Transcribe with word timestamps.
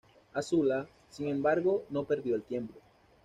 Azula, 0.33 0.87
sin 1.09 1.27
embargo, 1.27 1.83
no 1.91 2.05
perdió 2.05 2.33
el 2.33 2.41
tiempo. 2.41 2.73